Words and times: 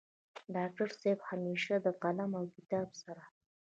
ډاکټر 0.55 0.89
صيب 0.99 1.19
همېشه 1.31 1.75
د 1.85 1.87
قلم 2.01 2.31
او 2.39 2.43
کتاب 2.55 2.87
سره 3.01 3.23